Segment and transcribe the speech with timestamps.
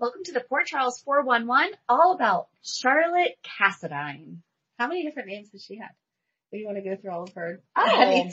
[0.00, 4.38] Welcome to the Port Charles 411, all about Charlotte Cassadine.
[4.78, 5.90] How many different names does she have?
[6.50, 7.60] Do you want to go through all of her?
[7.76, 8.30] Oh.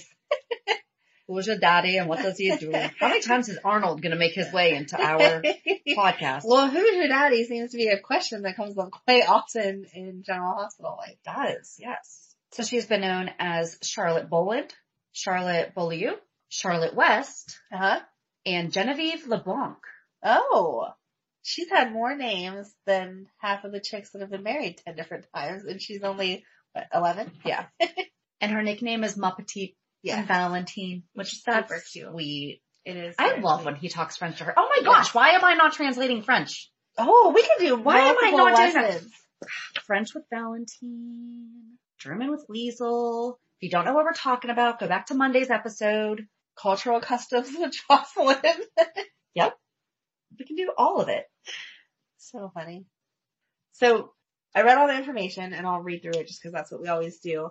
[1.28, 2.72] Who's your daddy and what does he do?
[2.72, 5.42] How many times is Arnold going to make his way into our
[5.90, 6.44] podcast?
[6.46, 10.24] Well, who's your daddy seems to be a question that comes up quite often in
[10.26, 10.98] General Hospital.
[10.98, 12.34] Like, does, yes.
[12.54, 14.74] So she's been known as Charlotte Boland,
[15.12, 16.14] Charlotte Beaulieu,
[16.48, 18.00] Charlotte West, uh-huh.
[18.46, 19.80] and Genevieve LeBlanc.
[20.24, 20.94] Oh,
[21.48, 25.26] she's had more names than half of the chicks that have been married 10 different
[25.34, 27.32] times and she's only, what, 11?
[27.46, 27.66] Yeah.
[28.42, 30.20] and her nickname is Ma Petite yeah.
[30.20, 32.10] and Valentine, which is super cute.
[32.12, 32.62] Sweet.
[32.84, 33.16] It is.
[33.18, 33.66] I love sweet.
[33.66, 34.54] when he talks French to her.
[34.58, 36.70] Oh my gosh, why am I not translating French?
[36.98, 38.94] Oh, we can do Why am I not doing that?
[38.94, 39.12] lessons.
[39.86, 43.36] French with Valentine, German with Liesel.
[43.60, 46.28] If you don't know what we're talking about, go back to Monday's episode.
[46.62, 48.38] Cultural customs with Jocelyn.
[49.36, 49.56] Yep.
[50.40, 51.26] We can do all of it.
[52.32, 52.86] So funny.
[53.74, 54.12] So
[54.56, 56.88] I read all the information and I'll read through it just because that's what we
[56.88, 57.50] always do.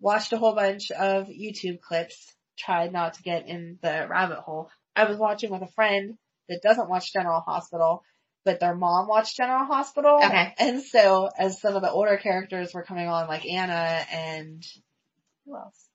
[0.00, 2.34] Watched a whole bunch of YouTube clips.
[2.58, 4.70] Tried not to get in the rabbit hole.
[4.94, 6.18] I was watching with a friend
[6.48, 8.02] that doesn't watch General Hospital,
[8.44, 10.20] but their mom watched General Hospital.
[10.22, 10.54] Okay.
[10.58, 14.64] And so as some of the older characters were coming on, like Anna and
[15.46, 15.88] who else?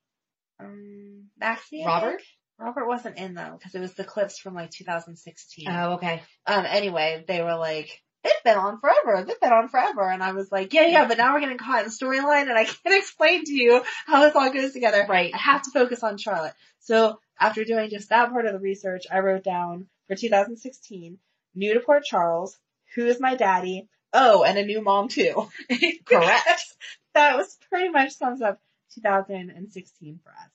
[0.60, 1.84] Um, Maxie.
[1.86, 2.22] Robert?
[2.60, 5.68] Robert wasn't in though, because it was the clips from like 2016.
[5.70, 6.24] Oh, okay.
[6.46, 10.10] Um, anyway, they were like, it's been on forever, it's been on forever.
[10.10, 12.66] And I was like, yeah, yeah, but now we're getting caught in storyline and I
[12.84, 15.06] can't explain to you how this all goes together.
[15.08, 15.34] Right.
[15.34, 16.54] I have to focus on Charlotte.
[16.80, 21.18] So after doing just that part of the research, I wrote down for 2016,
[21.56, 22.58] new to Port Charles,
[22.96, 23.88] who is my daddy?
[24.14, 25.50] Oh, and a new mom too.
[26.06, 26.76] Correct.
[27.14, 28.60] that was pretty much sums up
[28.96, 30.52] 2016 for us.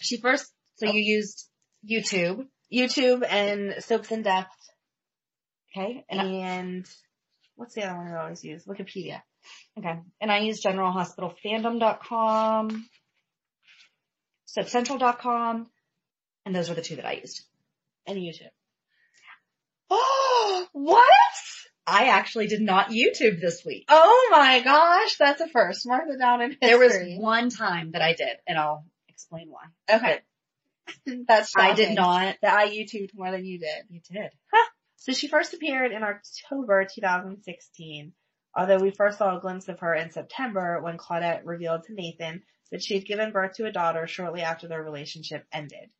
[0.00, 1.48] She first, So you used
[1.88, 2.46] YouTube.
[2.72, 4.70] YouTube and Soaps in Depth
[5.76, 6.04] Okay.
[6.08, 6.88] And I,
[7.56, 8.64] what's the other one I always use?
[8.64, 9.20] Wikipedia.
[9.78, 10.00] okay.
[10.20, 12.88] And I use generalhospitalfandom.com,
[14.56, 15.66] soapcentral.com,
[16.46, 17.42] and those were the two that I used.
[18.06, 18.50] And YouTube.
[19.90, 21.04] Oh, what?
[21.88, 23.84] I actually did not YouTube this week.
[23.88, 25.86] Oh my gosh, that's a first.
[25.86, 26.68] Mark it down in history.
[26.68, 29.66] There was one time that I did, and I'll explain why.
[29.88, 30.18] Okay.
[31.28, 32.36] That's I did not.
[32.42, 33.84] That I YouTubed more than you did.
[33.88, 34.30] You did.
[34.96, 38.12] So she first appeared in October 2016,
[38.56, 42.42] although we first saw a glimpse of her in September when Claudette revealed to Nathan
[42.72, 45.90] that she had given birth to a daughter shortly after their relationship ended.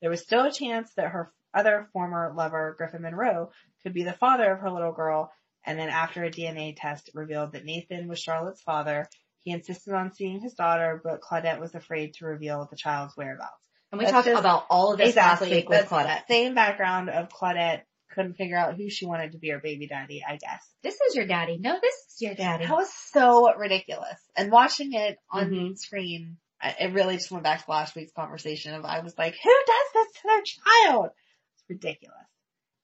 [0.00, 3.50] There was still a chance that her other former lover, Griffin Monroe,
[3.82, 5.32] could be the father of her little girl,
[5.64, 9.08] and then after a DNA test revealed that Nathan was Charlotte's father,
[9.40, 13.52] he insisted on seeing his daughter, but Claudette was afraid to reveal the child's whereabouts.
[13.92, 15.48] And we That's talked about all of this Exactly.
[15.48, 16.26] last week with Claudette.
[16.26, 17.82] Same background of Claudette
[18.14, 20.66] couldn't figure out who she wanted to be her baby daddy, I guess.
[20.82, 21.58] This is your daddy.
[21.58, 22.66] No, this is your daddy.
[22.66, 24.18] That was so ridiculous.
[24.36, 25.78] And watching it on Mhm.
[25.78, 29.54] screen, it really just went back to last week's conversation of I was like, who
[29.66, 31.10] does this to their child?
[31.54, 32.16] It's ridiculous.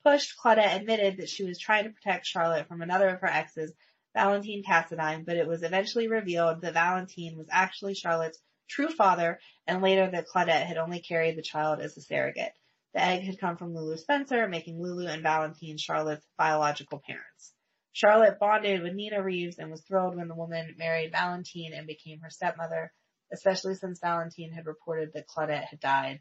[0.04, 3.72] Pushed, Claudette admitted that she was trying to protect Charlotte from another of her exes,
[4.14, 9.80] Valentine Cassadine, but it was eventually revealed that Valentine was actually Charlotte's true father, and
[9.82, 12.52] later that Claudette had only carried the child as a surrogate.
[12.94, 17.54] The egg had come from Lulu Spencer, making Lulu and Valentine Charlotte's biological parents.
[17.92, 22.20] Charlotte bonded with Nina Reeves and was thrilled when the woman married Valentine and became
[22.20, 22.92] her stepmother,
[23.32, 26.20] especially since Valentine had reported that Claudette had died.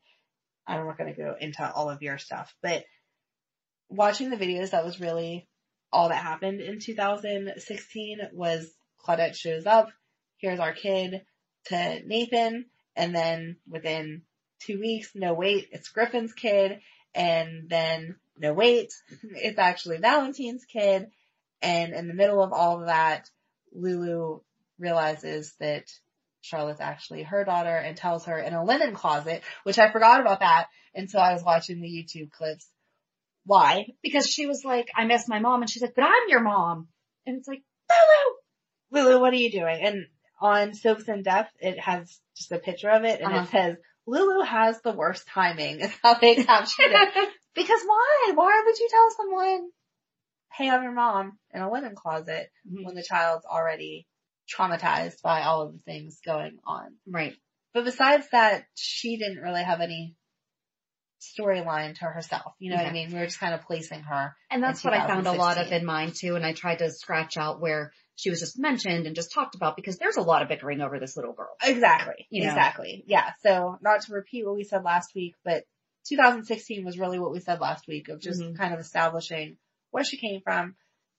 [0.67, 2.85] I'm not going to go into all of your stuff, but
[3.89, 5.47] watching the videos, that was really
[5.91, 8.71] all that happened in 2016 was
[9.05, 9.89] Claudette shows up,
[10.37, 11.25] here's our kid
[11.65, 12.65] to Nathan,
[12.95, 14.23] and then within
[14.65, 16.79] two weeks, no wait, it's Griffin's kid,
[17.13, 18.91] and then no wait,
[19.23, 21.07] it's actually Valentine's kid,
[21.61, 23.29] and in the middle of all of that,
[23.73, 24.39] Lulu
[24.79, 25.85] realizes that
[26.41, 30.39] Charlotte's actually her daughter and tells her in a linen closet, which I forgot about
[30.39, 32.67] that until I was watching the YouTube clips.
[33.45, 33.85] Why?
[34.01, 35.61] Because she was like, I miss my mom.
[35.61, 36.87] And she's like, but I'm your mom.
[37.25, 37.61] And it's like,
[38.91, 39.81] Lulu, Lulu, what are you doing?
[39.83, 40.05] And
[40.39, 43.43] on Soaps in Depth, it has just a picture of it and Uh-huh.
[43.43, 43.75] it says,
[44.07, 47.29] Lulu has the worst timing is how they captured it.
[47.55, 48.31] because why?
[48.35, 49.69] Why would you tell someone,
[50.53, 52.85] hey, I'm your mom in a linen closet Mhm.
[52.85, 54.07] when the child's already
[54.53, 56.95] traumatized by all of the things going on?
[57.07, 57.35] right.
[57.73, 60.15] But besides that, she didn't really have any
[61.21, 62.53] storyline to herself.
[62.59, 63.11] You know what I mean?
[63.11, 64.35] We were just kind of placing her.
[64.49, 66.35] And that's what I found a lot of in mine too.
[66.35, 69.75] And I tried to scratch out where she was just mentioned and just talked about
[69.75, 71.55] because there's a lot of bickering over this little girl.
[71.63, 72.27] Exactly.
[72.29, 72.49] You know.
[72.49, 73.03] Exactly.
[73.07, 73.31] Yeah.
[73.43, 75.63] So not to repeat what we said last week, but
[76.09, 78.57] 2016 was really what we said last week of just Mhm.
[78.57, 79.57] kind of establishing
[79.91, 80.75] where she came from,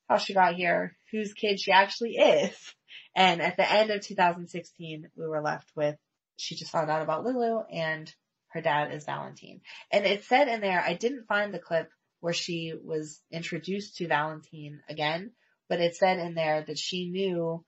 [0.09, 2.75] how she got here, whose kid she actually is.
[3.15, 5.97] And at the end of 2016, we were left with,
[6.37, 8.13] she just found out about Lulu and
[8.53, 9.61] her dad is Valentine.
[9.91, 11.91] And it said in there, I didn't find the clip
[12.21, 15.33] where she was introduced to Valentine again,
[15.69, 17.65] but it said in there that she knew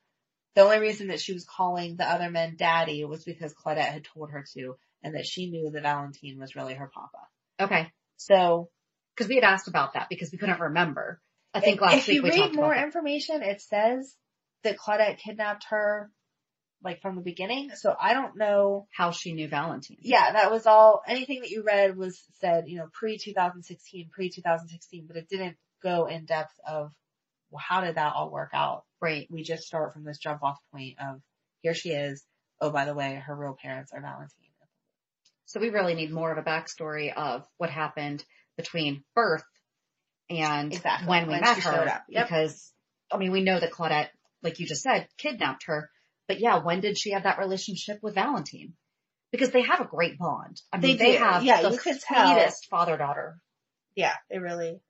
[0.54, 4.04] the only reason that she was calling the other men daddy was because Claudette had
[4.04, 7.18] told her to and that she knew that Valentine was really her papa.
[7.60, 7.90] Okay.
[8.16, 8.70] So
[9.16, 11.20] Cause we had asked about that because we couldn't remember.
[11.52, 12.00] I think last week.
[12.02, 12.84] if you we read more that.
[12.84, 14.16] information, it says
[14.64, 16.10] that Claudette kidnapped her
[16.84, 17.70] like from the beginning.
[17.74, 18.86] So I don't know.
[18.92, 19.96] how she knew Valentine.
[20.00, 24.28] Yeah, that was all, anything that you read was said, you know, pre 2016, pre
[24.28, 26.92] 2016, but it didn't go in depth of
[27.50, 28.84] well, how did that all work out?
[29.00, 29.28] Right.
[29.30, 31.20] We just start from this jump off point of
[31.62, 32.24] here she is.
[32.60, 34.44] Oh, by the way, her real parents are Valentine.
[35.46, 38.24] So we really need more of a backstory of what happened
[38.56, 39.44] between birth
[40.30, 42.02] and Exactly, when we when met her.
[42.08, 42.26] Yep.
[42.26, 42.72] Because,
[43.10, 44.08] I mean, we know that Claudette,
[44.42, 45.90] like you just said, kidnapped her.
[46.28, 48.74] But yeah, when did she have that relationship with Valentine?
[49.30, 50.60] Because they have a great bond.
[50.72, 52.34] I mean, They they, have Yeah, the you could tell.
[52.34, 53.36] sweetest father-daughter.
[53.96, 54.80] Yeah, it really,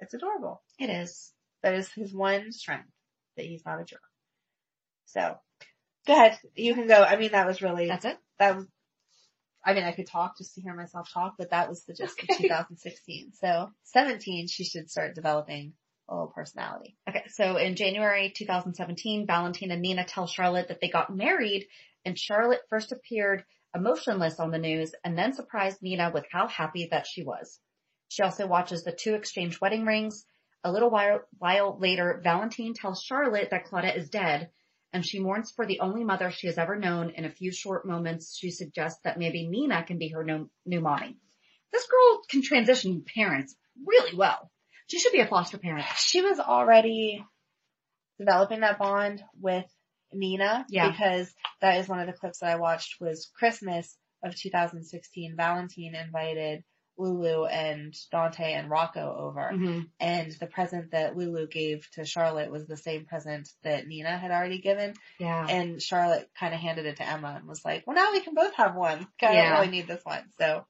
[0.00, 0.62] it's adorable.
[0.78, 1.32] It is.
[1.62, 2.88] That is his one strength,
[3.36, 4.00] that he's not a jerk.
[5.06, 5.36] So,
[6.06, 6.38] go ahead.
[6.54, 7.02] You can go.
[7.02, 8.18] I mean, that was really, That's it.
[8.38, 8.66] that was,
[9.64, 12.22] I mean, I could talk just to hear myself talk, but that was the gist
[12.22, 13.32] of 2016.
[13.34, 15.74] So, 17, she should start developing
[16.08, 16.96] little personality.
[17.08, 21.66] Okay, so in January 2017, Valentine and Nina tell Charlotte that they got married
[22.04, 23.44] and Charlotte first appeared
[23.74, 27.60] emotionless on the news and then surprised Nina with how happy that she was.
[28.08, 30.24] She also watches the two exchange wedding rings.
[30.64, 34.50] A little while, while later, Valentine tells Charlotte that Claudette is dead
[34.92, 37.10] and she mourns for the only mother she has ever known.
[37.10, 40.80] In a few short moments, she suggests that maybe Nina can be her no, new
[40.80, 41.16] mommy.
[41.72, 43.54] This girl can transition parents
[43.86, 44.50] really well.
[44.88, 45.86] She should be a foster parent.
[45.96, 47.24] She was already
[48.18, 49.66] developing that bond with
[50.12, 50.90] Nina Yeah.
[50.90, 55.34] because that is one of the clips that I watched was Christmas of 2016.
[55.36, 56.64] Valentine invited
[56.96, 59.50] Lulu and Dante and Rocco over.
[59.54, 59.80] Mm-hmm.
[60.00, 64.32] And the present that Lulu gave to Charlotte was the same present that Nina had
[64.32, 64.94] already given.
[65.20, 65.46] Yeah.
[65.48, 68.34] And Charlotte kind of handed it to Emma and was like, well now we can
[68.34, 69.06] both have one.
[69.22, 69.50] I Yeah.
[69.50, 70.24] don't really need this one.
[70.40, 70.66] So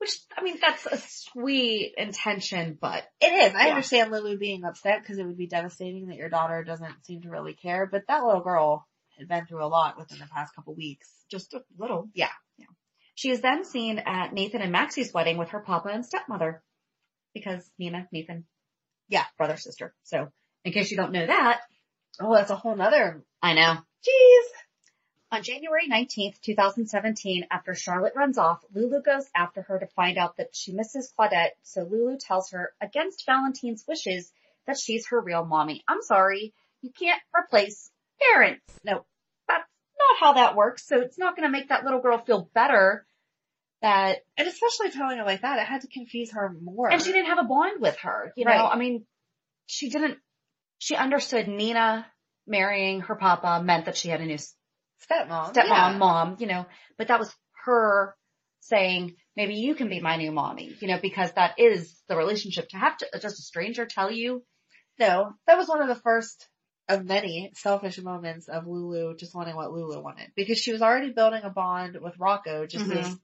[0.00, 3.54] Which, I mean, that's a sweet intention, but it is.
[3.54, 3.70] I Yeah.
[3.74, 7.28] understand Lulu being upset because it would be devastating that your daughter doesn't seem to
[7.30, 8.88] really care, but that little girl
[9.18, 11.08] had been through a lot within the past couple weeks.
[11.30, 12.08] just a little.
[12.14, 12.30] Yeah.
[12.56, 12.66] Yeah.
[13.14, 16.62] She is then seen at Nathan and Maxie's wedding with her papa and stepmother.
[17.34, 18.46] Because Nina, Nathan,
[19.08, 19.26] Yeah.
[19.36, 19.94] brother, sister.
[20.02, 20.32] So,
[20.64, 21.60] in case you don't know that,
[22.18, 23.22] Oh, that's a whole nother.
[23.40, 23.76] I know.
[24.06, 24.44] Jeez.
[25.32, 30.36] On January 19th, 2017, after Charlotte runs off, Lulu goes after her to find out
[30.38, 34.32] that she misses Claudette, so Lulu tells her, against Valentine's wishes,
[34.66, 35.84] that she's her real mommy.
[35.86, 37.90] I'm sorry, you can't replace
[38.32, 38.64] parents.
[38.84, 39.04] No,
[39.46, 39.68] that's
[39.98, 43.06] not how that works, so it's not gonna make that little girl feel better
[43.82, 46.90] that, And especially telling her like that, it had to confuse her more.
[46.90, 48.50] and she didn't have a bond with her, you know?
[48.50, 49.06] I mean,
[49.66, 50.18] she didn't,
[50.78, 52.04] she understood Nina
[52.46, 54.38] marrying her papa meant that she had a new
[55.08, 55.54] stepmom.
[55.54, 55.98] stepmom, yeah.
[55.98, 56.66] mom, you know,
[56.98, 58.14] but that was her
[58.60, 62.68] saying, maybe you can be my new mommy, you know, because that is the relationship
[62.68, 64.44] to have to, just a stranger tell you
[64.98, 66.48] No, that was one of the first
[66.88, 71.12] of many selfish moments of Lulu just wanting what Lulu wanted because she was already
[71.12, 72.98] building a bond with Rocco just Mhm.
[72.98, 73.18] as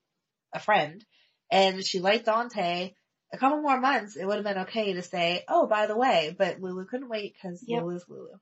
[0.55, 1.05] a friend
[1.51, 2.95] and she liked Dante.
[3.33, 6.35] A couple more months, it would have been okay to say, oh, by the way,
[6.39, 7.83] but Lulu couldn't wait because Yep.
[7.83, 8.39] Lulu's Lulu.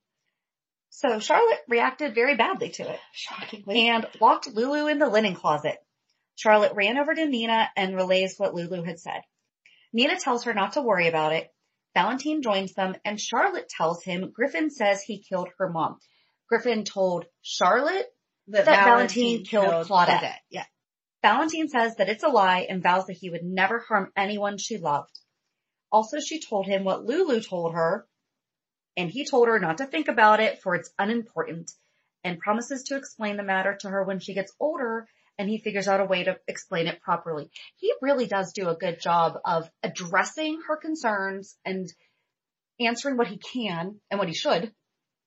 [0.97, 3.89] So Charlotte reacted very badly to it Shockingly.
[3.89, 5.77] and locked Lulu in the linen closet.
[6.37, 9.23] Charlotte ran over to Nina and relays what Lulu had said.
[9.93, 11.53] Nina tells her not to worry about it.
[11.95, 15.99] Valentine joins them and Charlotte tells him Griffin says he killed her mom.
[16.49, 18.07] Griffin told Charlotte
[18.47, 20.37] that, that Valentine killed Claudette.
[20.49, 20.65] Yeah.
[21.23, 24.79] Valentine says that it's a lie and vows that he would never harm anyone she
[24.79, 25.19] loved.
[25.91, 28.07] Also, she told him what Lulu told her,
[28.97, 31.71] and he told her not to think about it for it's unimportant,
[32.23, 35.07] and promises to explain the matter to her when she gets older
[35.39, 37.51] and he figures out a way to explain it properly.
[37.77, 41.93] He really does do a good job of addressing her concerns and
[42.81, 44.73] answering what he can and what he should.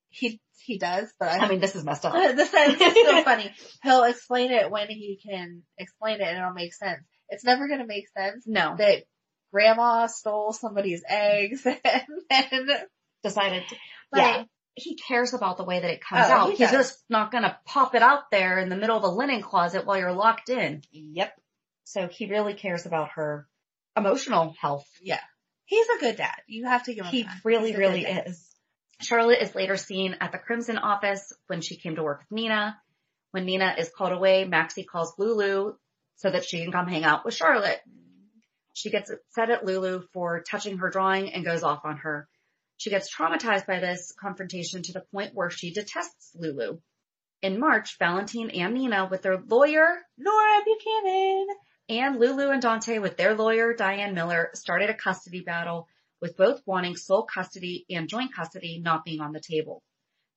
[0.09, 2.13] He, he does, but I mean, this is messed up.
[2.35, 3.51] this is so funny.
[3.83, 7.03] He'll explain it when he can explain it and it'll make sense.
[7.29, 9.03] It's never gonna make sense No, that
[9.51, 11.79] grandma stole somebody's eggs and
[12.29, 12.85] then,
[13.27, 13.75] decided to,
[14.11, 14.43] but Yeah.
[14.75, 16.49] he cares about the way that it comes Oh, out.
[16.51, 19.41] he He's just not gonna pop it out there in the middle of the linen
[19.41, 20.81] closet while you're locked in.
[20.91, 21.33] yep,
[21.83, 23.47] So he really cares about her
[23.95, 24.87] emotional health.
[25.01, 25.21] yeah.
[25.65, 26.35] He's a good dad.
[26.47, 27.41] You have to give him He that.
[27.43, 28.27] really, really dad.
[28.27, 28.43] is.
[29.01, 32.79] Charlotte is later seen at the Crimson office when she came to work with Nina.
[33.31, 35.75] When Nina is called away, Maxie calls Lulu
[36.15, 37.81] so that she can come hang out with Charlotte.
[38.73, 42.29] She gets upset at Lulu for touching her drawing and goes off on her.
[42.77, 46.79] She gets traumatized by this confrontation to the point where she detests Lulu.
[47.41, 51.47] In March, Valentine and Nina with their lawyer Nora Buchanan.
[51.89, 55.87] and Lulu and Dante with their lawyer, Diane Miller, started a custody battle
[56.21, 59.83] with both wanting sole custody and joint custody not being on the table.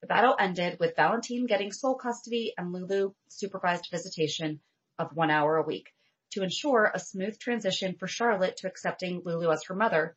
[0.00, 4.60] The battle ended with Valentine getting sole custody and Lulu supervised visitation
[4.98, 5.92] of one hour a week
[6.30, 10.16] to ensure a smooth transition for Charlotte to accepting Lulu as her mother.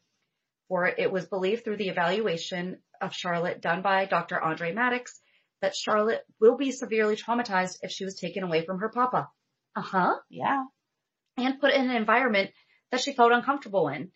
[0.69, 4.39] For it was believed through the evaluation of Charlotte done by Dr.
[4.41, 5.19] Andre Maddox
[5.61, 9.29] that Charlotte will be severely traumatized if she was taken away from her papa.
[9.75, 10.63] Uh huh Yeah.
[11.37, 12.51] and put in an environment
[12.91, 14.11] that she felt uncomfortable in.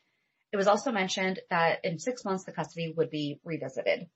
[0.54, 4.08] It was also mentioned that in six months the custody would be revisited.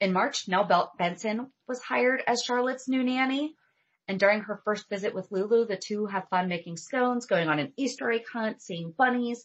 [0.00, 3.54] In March, Nell Benson was hired as Charlotte's new nanny.
[4.08, 7.58] And during her first visit with Lulu, the two have fun making scones, going on
[7.58, 9.44] an Easter egg hunt, seeing bunnies.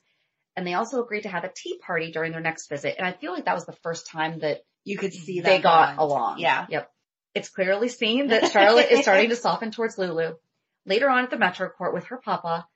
[0.55, 2.95] And they also agreed to have a tea party during their next visit.
[2.97, 5.59] And I feel like that was the first time that You could see that they
[5.59, 5.99] got bond.
[5.99, 6.39] along.
[6.39, 6.65] Yeah.
[6.69, 6.91] Yep.
[7.33, 10.35] It's clearly seen that Charlotte is starting to soften towards Lulu.
[10.85, 12.67] Later on at the Metro Court with her papa,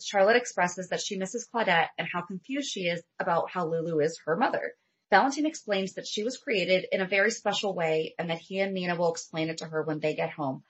[0.00, 4.20] Charlotte expresses that she misses Claudette and how confused she is about how Lulu is
[4.26, 4.72] her mother.
[5.10, 8.74] Valentine explains that she was created in a very special way and that he and
[8.74, 10.62] Nina will explain it to her when they get home.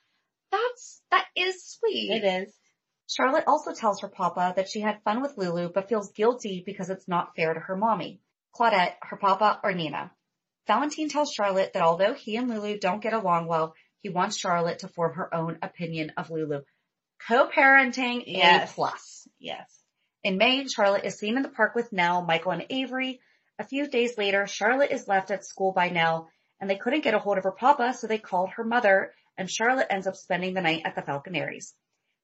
[0.50, 2.10] That's, that is sweet.
[2.10, 2.54] It is.
[3.08, 6.90] Charlotte also tells her papa that she had fun with Lulu but feels guilty because
[6.90, 8.20] it's not fair to her mommy.
[8.54, 10.12] Claudette, her papa, or Nina.
[10.66, 14.80] Valentine tells Charlotte that although he and Lulu don't get along well, he wants Charlotte
[14.80, 16.62] to form her own opinion of Lulu.
[17.26, 18.70] Co-parenting Yes.
[18.70, 19.26] A plus.
[19.38, 19.82] Yes.
[20.22, 23.20] In May, Charlotte is seen in the park with Nell, Michael, and Avery.
[23.58, 26.28] A few days later, Charlotte is left at school by Nell,
[26.60, 29.50] and they couldn't get a hold of her papa, so they called her mother, and
[29.50, 31.72] Charlotte ends up spending the night at the Falconeris.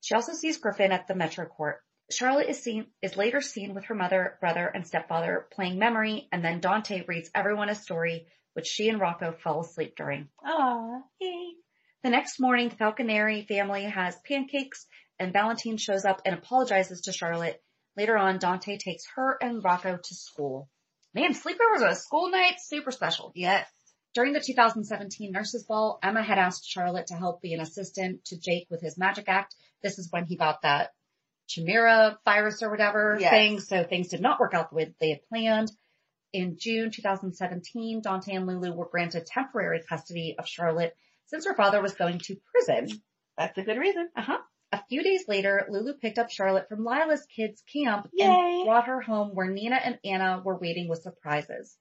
[0.05, 1.81] She also sees Griffin at the Metro Court.
[2.11, 6.45] Charlotte is seen, is later seen with her mother, brother, and stepfather playing memory, and
[6.45, 10.29] then Dante reads everyone a story, which she and Rocco fell asleep during.
[10.45, 11.01] Aw.
[11.21, 11.55] Yay.
[12.03, 14.85] The next morning, the Falconeri family has pancakes,
[15.19, 17.63] and Valentine shows up and apologizes to Charlotte.
[17.97, 20.69] Later on, Dante takes her and Rocco to school.
[21.15, 23.33] Man, sleepovers at a school night, super special.
[23.35, 23.67] Yes.
[24.15, 28.39] During the 2017 Nurses Ball, Emma had asked Charlotte to help be an assistant to
[28.39, 29.57] Jake with his magic act.
[29.83, 30.93] This is when he got that
[31.49, 33.31] Chimera virus or whatever Yes.
[33.31, 35.71] thing, so things did not work out the way that they had planned.
[36.33, 41.83] In June 2017, Dante and Lulu were granted temporary custody of Charlotte since her father
[41.83, 42.89] was going to prison.
[43.37, 44.09] That's a good reason.
[44.17, 44.39] Uh-huh.
[44.73, 48.27] A few days later, Lulu picked up Charlotte from Lila's kids camp Yay.
[48.27, 51.77] and brought her home where Nina and Anna were waiting with surprises.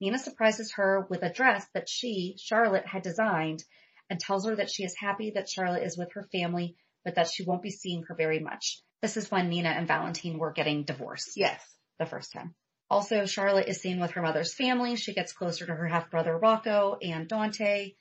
[0.00, 3.64] Nina surprises her with a dress that she, Charlotte, had designed
[4.10, 7.28] and tells her that she is happy that Charlotte is with her family, but that
[7.28, 8.82] she won't be seeing her very much.
[9.02, 11.62] This is when Nina and Valentine were getting divorced Yes.
[11.98, 12.54] the first time.
[12.90, 14.96] Also, Charlotte is seen with her mother's family.
[14.96, 17.92] She gets closer to her half-brother Rocco and Dante.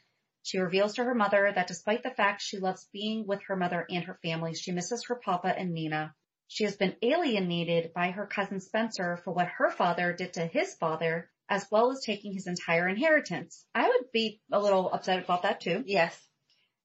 [0.43, 3.85] She reveals to her mother that despite the fact she loves being with her mother
[3.89, 6.13] and her family, she misses her papa and Nina.
[6.47, 10.75] She has been alienated by her cousin Spencer for what her father did to his
[10.75, 13.65] father as well as taking his entire inheritance.
[13.75, 16.17] I would be a little upset about that too, Yes.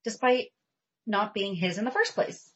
[0.04, 0.48] despite
[1.06, 2.52] not being his in the first place.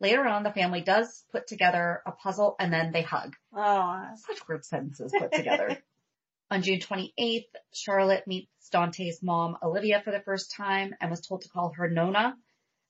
[0.00, 3.36] Later on, the family does put together a puzzle and then they hug.
[3.54, 5.78] Oh, Such weird sentences put together.
[6.50, 11.42] On June 28th, Charlotte meets Dante's mom, Olivia, for the first time and was told
[11.42, 12.36] to call her Nona.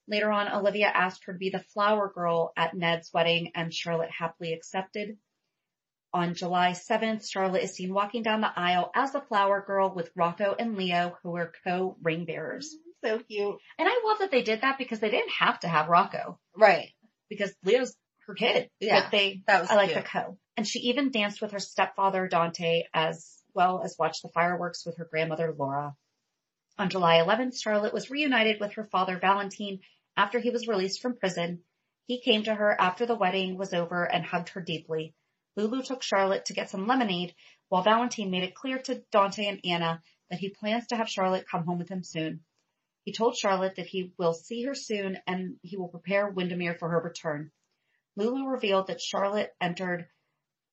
[0.08, 4.10] Later on, Olivia asked her to be the flower girl at Ned's wedding and Charlotte
[4.10, 5.16] happily accepted.
[6.14, 10.10] On July 7th, Charlotte is seen walking down the aisle as the flower girl with
[10.14, 12.74] Rocco and Leo, who are co-ring bearers.
[12.74, 13.18] Mm-hmm.
[13.18, 13.56] so cute.
[13.78, 16.90] And I love that they did that because they didn't have to have Rocco Right.
[17.30, 18.68] because Leo's her kid.
[18.78, 20.04] Yeah, But they, that was I like cute.
[20.04, 20.38] the co.
[20.56, 24.98] And she even danced with her stepfather Dante as well as watched the fireworks with
[24.98, 25.94] her grandmother Laura.
[26.78, 29.80] On July 11th, Charlotte was reunited with her father Valentine
[30.16, 31.60] after he was released from prison.
[32.06, 35.14] He came to her after the wedding was over and hugged her deeply.
[35.56, 37.34] Lulu took Charlotte to get some lemonade
[37.68, 41.46] while Valentine made it clear to Dante and Anna that he plans to have Charlotte
[41.50, 42.40] come home with him soon.
[43.04, 46.88] He told Charlotte that he will see her soon and he will prepare Windermere for
[46.88, 47.50] her return.
[48.16, 50.08] Lulu revealed that Charlotte entered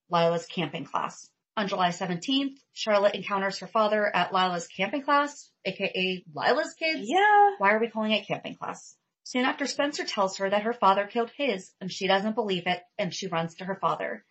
[0.10, 1.30] Lila's camping class.
[1.58, 7.02] On July 17th, Charlotte encounters her father at Lila's camping class, aka Lila's kids.
[7.04, 7.56] Yeah.
[7.58, 8.96] Why are we calling it camping class?
[9.24, 12.82] Soon after Spencer tells her that her father killed his and she doesn't believe it
[12.98, 14.26] and she runs to her father.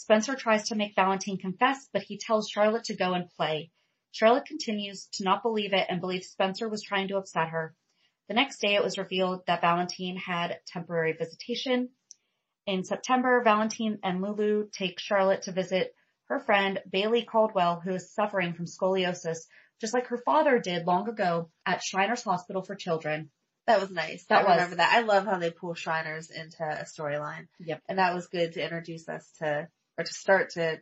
[0.00, 3.70] Spencer tries to make Valentine confess, but he tells Charlotte to go and play.
[4.12, 7.76] Charlotte continues to not believe it and believes Spencer was trying to upset her.
[8.26, 11.90] The next day it was revealed that Valentine had temporary visitation.
[12.66, 15.94] In September, Valentine and Lulu take Charlotte to visit
[16.28, 19.40] her friend Bailey Caldwell, who is suffering from scoliosis,
[19.82, 23.30] just like her father did long ago at Shriners Hospital for Children.
[23.66, 24.24] That was nice.
[24.30, 24.54] That I was.
[24.54, 24.94] remember that.
[24.94, 27.48] I love how they pull Shriners into a storyline.
[27.58, 27.82] Yep.
[27.86, 30.78] And that was good to introduce us to, or to start to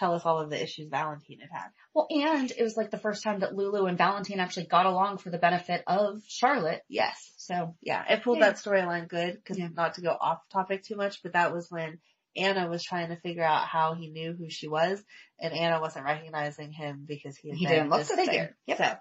[0.00, 1.68] tell us all of the issues Valentine had had.
[1.94, 5.18] Well, and it was like the first time that Lulu and Valentine actually got along
[5.18, 6.82] for the benefit of Charlotte.
[6.88, 7.32] Yes.
[7.36, 8.04] So Yeah.
[8.12, 8.46] It pulled Yeah.
[8.50, 9.68] that storyline good because Yeah.
[9.72, 12.00] not to go off topic too much, but that was when
[12.36, 15.00] Anna was trying to figure out how he knew who she was
[15.38, 18.16] and Anna wasn't recognizing him because he, He didn't look same.
[18.26, 18.56] figure.
[18.66, 18.78] Yep.
[18.78, 18.96] So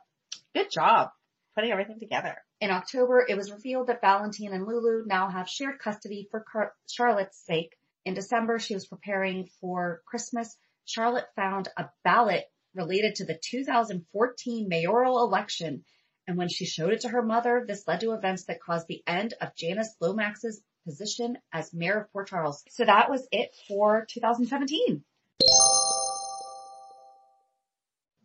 [0.53, 1.10] good job
[1.56, 2.38] putting everything together.
[2.62, 6.73] in October, it was revealed that Valentine and Lulu now have shared custody for Car-
[6.89, 7.75] Charlotte's sake.
[8.05, 10.57] In December, she was preparing for Christmas.
[10.85, 15.85] Charlotte found a ballot related to the 2014 mayoral election.
[16.27, 19.03] And when she showed it to her mother, this led to events that caused the
[19.07, 22.63] end of Janice Lomax's position as mayor of Port Charles.
[22.69, 25.03] So that was it for 2017.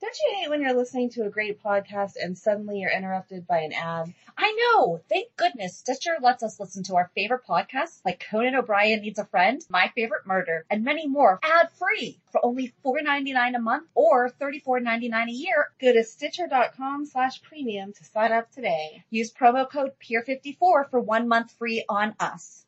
[0.01, 3.59] Don't you hate when you're listening to a great podcast and suddenly you're interrupted by
[3.59, 4.15] an ad?
[4.37, 5.01] I know.
[5.09, 9.25] Thank goodness Stitcher lets us listen to our favorite podcasts like Conan O'Brien Needs a
[9.25, 14.31] Friend, My Favorite Murder, and many more ad free for only $4.99 a month or
[14.31, 15.69] $34.99 a year.
[15.81, 19.03] Go to stitcher.com slash premium to sign up today.
[19.11, 22.65] Use promo code PIER54 for one month free on us.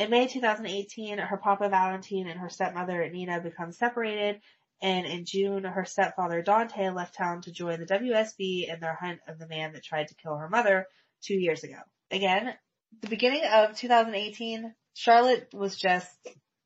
[0.00, 4.40] In May 2018, her papa Valentine and her stepmother Nina become separated,
[4.80, 9.20] and in June, her stepfather Dante left town to join the WSB in their hunt
[9.28, 10.86] of the man that tried to kill her mother
[11.22, 11.76] two years ago.
[12.10, 12.54] Again,
[13.02, 16.08] the beginning of 2018, Charlotte was just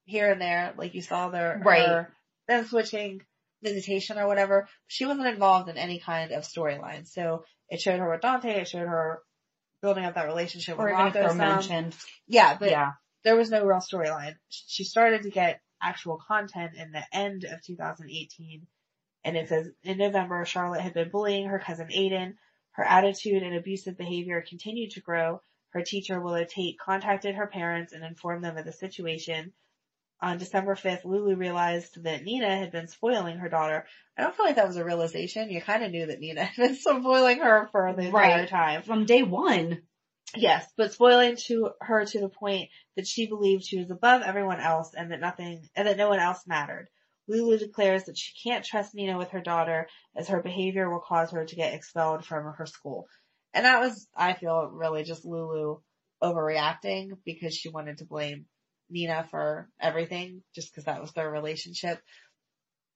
[0.05, 1.89] here and there, like you saw there, Right.
[1.89, 2.15] her
[2.47, 3.21] them switching
[3.65, 4.69] visitation or whatever.
[4.87, 7.09] She wasn't involved in any kind of storyline.
[7.09, 9.23] So it showed her with Dante, it showed her
[9.83, 11.97] building up that relationship Or with Rocco mentioned.
[12.29, 12.93] Yeah, but yeah.
[13.25, 14.37] There was no real storyline.
[14.49, 18.67] She started to get actual content in the end of 2018.
[19.25, 22.35] And it says in November, Charlotte had been bullying her cousin Aiden.
[22.73, 25.41] Her attitude and abusive behavior continued to grow.
[25.71, 29.53] Her teacher, Willow Tate, contacted her parents and informed them of the situation.
[30.21, 33.85] On December 5th, Lulu realized that Nina had been spoiling her daughter.
[34.17, 35.51] I don't feel like that was a realization.
[35.51, 38.49] You kind of knew that Nina had been spoiling her for the entire Right.
[38.49, 38.83] time.
[38.83, 39.83] From day one.
[40.37, 44.61] Yes, but spoiling to her to the point that she believed she was above everyone
[44.61, 46.89] else and that nothing, and that no one else mattered.
[47.27, 51.31] Lulu declares that she can't trust Nina with her daughter as her behavior will cause
[51.31, 53.07] her to get expelled from her school.
[53.55, 55.79] And that was, I feel, really just Lulu
[56.23, 58.47] overreacting because she wanted to blame
[58.91, 62.01] Nina for everything just because that was their relationship.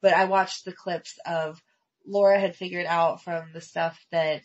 [0.02, 1.60] But I watched the clips of
[2.06, 4.42] Laura had figured out from the stuff that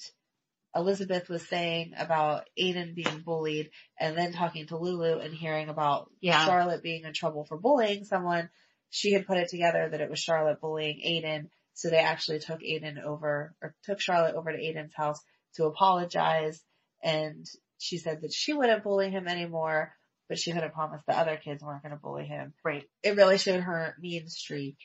[0.75, 6.11] Elizabeth was saying about Aiden being bullied and then talking to Lulu and hearing about
[6.19, 6.45] Yeah.
[6.45, 8.49] Charlotte being in trouble for bullying someone,
[8.89, 11.49] she had put it together that it was Charlotte bullying Aiden.
[11.73, 15.19] So they actually took Aiden over or took Charlotte over to Aiden's house
[15.55, 16.61] to apologize.
[17.03, 17.45] And
[17.77, 19.93] she said that she wouldn't bully him anymore,
[20.29, 22.53] but she couldn't promise the other kids weren't going to bully him.
[22.63, 22.83] Right.
[23.03, 24.77] It really showed her mean streak.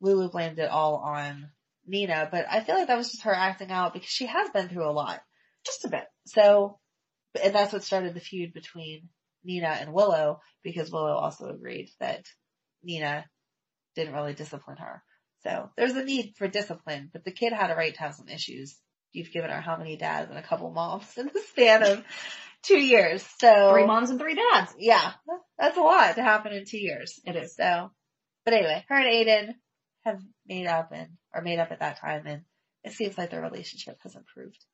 [0.00, 1.50] Lulu blamed it all on
[1.88, 4.68] Nina, but I feel like that was just her acting out because she has been
[4.68, 5.20] through a lot.
[5.66, 6.04] Just a bit.
[6.26, 6.78] So,
[7.42, 9.08] and that's what started the feud between
[9.44, 12.24] Nina and Willow because Willow also agreed that
[12.82, 13.24] Nina
[13.96, 15.02] didn't really discipline her.
[15.44, 18.28] So there's a need for discipline, but the kid had a right to have some
[18.28, 18.76] issues.
[19.12, 22.04] You've given her how many dads and a couple moms in the span of
[22.62, 23.24] two years.
[23.40, 24.74] So Three moms and three dads.
[24.78, 25.12] yeah,
[25.58, 27.18] that's a lot to happen in two years.
[27.24, 27.54] It is.
[27.56, 27.90] So,
[28.44, 29.54] but anyway, her and Aiden
[30.04, 32.42] have made up and, or made up at that time and
[32.84, 34.64] it seems like their relationship has improved.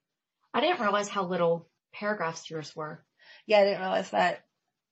[0.52, 3.02] I didn't realize how little paragraphs yours were.
[3.46, 4.44] Yeah, I didn't realize that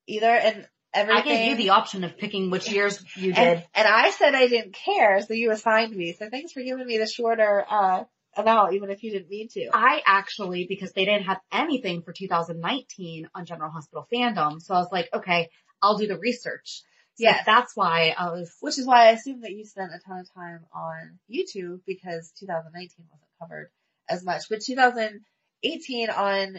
[0.06, 0.26] either.
[0.26, 1.22] And everything.
[1.22, 3.68] I gave you the option of picking which years you and, did.
[3.74, 6.14] and I said I didn't care, so you assigned me.
[6.18, 9.70] So thanks for giving me the shorter, uh, amount, even if you didn't mean to.
[9.74, 14.78] I actually, because they didn't have anything for 2019 on General Hospital fandom, so I
[14.78, 15.50] was like, okay,
[15.82, 16.82] I'll do the research.
[17.14, 17.42] So Yes.
[17.44, 20.32] that's why I was, Which is why I assume that you spent a ton of
[20.34, 23.70] time on YouTube because 2019 wasn't covered
[24.08, 24.44] as much.
[24.48, 26.56] But 2018 on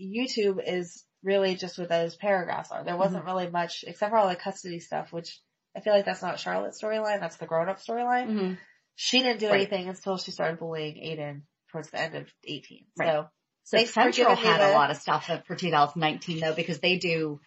[0.00, 2.84] YouTube is really just what those paragraphs are.
[2.84, 5.38] There wasn't really much, except for all the custody stuff, which
[5.76, 7.20] I feel like that's not Charlotte's storyline.
[7.20, 8.26] That's the grown up storyline.
[8.28, 8.58] Mhm.
[8.96, 9.56] She didn't do Right.
[9.56, 12.86] anything until she started bullying Aiden towards the end of 18.
[12.98, 13.06] Right.
[13.08, 13.28] So
[13.64, 17.40] so Central had a lot of stuff for 2019 though, because they do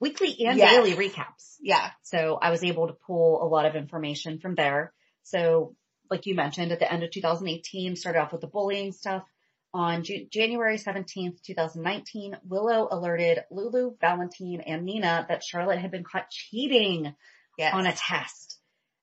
[0.00, 0.72] weekly and Yes.
[0.72, 1.56] daily recaps.
[1.60, 4.92] yeah, So I was able to pull a lot of information from there.
[5.22, 5.76] So
[6.10, 9.22] like you mentioned, at the end of 2018, started off with the bullying stuff.
[9.72, 16.02] On Ju- January 17th, 2019, Willow alerted Lulu, Valentine, and Nina that Charlotte had been
[16.02, 17.14] caught cheating
[17.56, 17.72] yes.
[17.72, 18.58] on a test.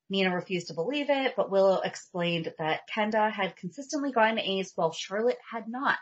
[0.10, 4.92] Nina refused to believe it, but Willow explained that Kenda had consistently gotten A's while
[4.92, 5.98] Charlotte had not.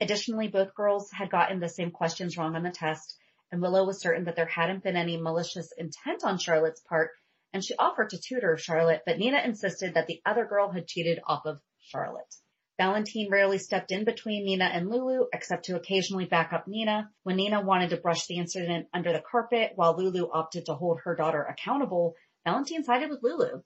[0.00, 3.16] Additionally, both girls had gotten the same questions wrong on the test,
[3.52, 7.10] and Willow was certain that there hadn't been any malicious intent on Charlotte's part,
[7.52, 11.20] and she offered to tutor Charlotte, but Nina insisted that the other girl had cheated
[11.26, 12.34] off of Charlotte.
[12.76, 17.08] Valentine rarely stepped in between Nina and Lulu, except to occasionally back up Nina.
[17.22, 21.00] When Nina wanted to brush the incident under the carpet, while Lulu opted to hold
[21.04, 23.62] her daughter accountable, Valentine sided with Lulu.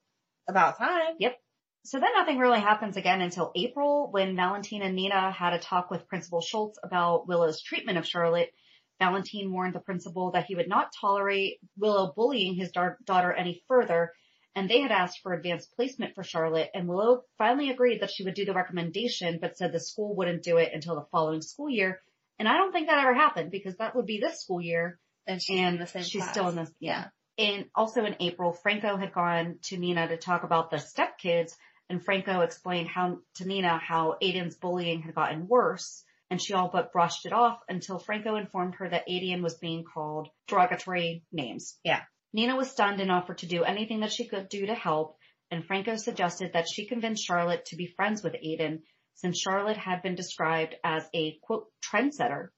[0.47, 1.15] About time.
[1.19, 1.39] Yep.
[1.85, 5.91] So then nothing really happens again until April when Valentine and Nina had a talk
[5.91, 8.51] with Principal Schultz about Willow's treatment of Charlotte.
[8.99, 13.63] Valentine warned the principal that he would not tolerate Willow bullying his dar- daughter any
[13.69, 14.13] further,
[14.55, 18.25] and they had asked for advanced placement for Charlotte, and Willow finally agreed that she
[18.25, 21.71] would do the recommendation, but said the school wouldn't do it until the following school
[21.71, 22.01] year.
[22.39, 25.43] And I don't think that ever happened because that would be this school year, And
[25.43, 26.33] she's and in the same she's class.
[26.33, 27.09] still in this, yeah.
[27.37, 31.55] And also in April, Franco had gone to Nina to talk about the stepkids,
[31.89, 36.71] and Franco explained how to Nina how Aiden's bullying had gotten worse, and she all
[36.73, 41.79] but brushed it off until Franco informed her that Aiden was being called derogatory names.
[41.85, 42.03] Yeah.
[42.33, 45.17] Nina was stunned and offered to do anything that she could do to help,
[45.51, 48.83] and Franco suggested that she convince Charlotte to be friends with Aiden,
[49.15, 52.49] since Charlotte had been described as a quote trendsetter.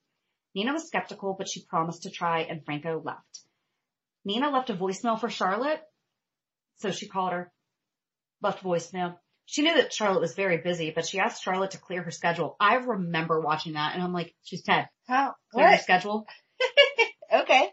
[0.53, 3.39] Nina was skeptical, but she promised to try, and Franco left.
[4.25, 5.81] Nina left a voicemail for Charlotte.
[6.79, 7.51] So she called her,
[8.41, 9.17] left voicemail.
[9.51, 12.55] She knew that Charlotte was very busy, but she asked Charlotte to clear her schedule.
[12.57, 14.87] I remember watching that and I'm like, she's 10.
[15.09, 15.35] How?
[15.51, 15.81] Clear her What?
[15.81, 16.25] schedule.
[17.33, 17.69] Okay.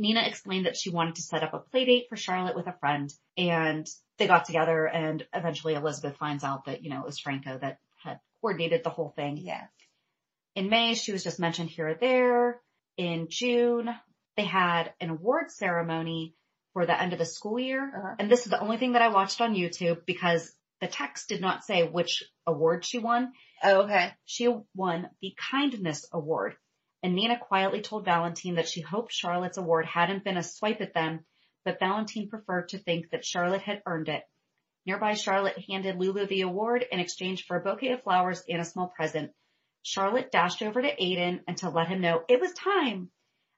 [0.00, 2.76] Nina explained that she wanted to set up a play date for Charlotte with a
[2.80, 3.86] friend and
[4.18, 7.78] they got together and eventually Elizabeth finds out that, you know, it was Franco that
[8.02, 9.36] had coordinated the whole thing.
[9.38, 9.66] Yeah.
[10.54, 12.60] In May, she was just mentioned here or there.
[12.96, 13.88] In June,
[14.36, 16.34] they had an award ceremony
[16.72, 17.82] for the end of the school year.
[17.84, 18.14] Uh-huh.
[18.18, 21.40] And this is the only thing that I watched on YouTube because the text did
[21.40, 23.32] not say which award she won.
[23.62, 24.12] Oh, okay.
[24.24, 26.56] She won the Kindness Award.
[27.02, 30.94] And Nina quietly told Valentine that she hoped Charlotte's award hadn't been a swipe at
[30.94, 31.24] them,
[31.64, 34.24] but Valentine preferred to think that Charlotte had earned it.
[34.86, 38.64] Nearby, Charlotte handed Lulu the award in exchange for a bouquet of flowers and a
[38.64, 39.32] small present.
[39.82, 43.10] Charlotte dashed over to Aiden and to let him know it was time.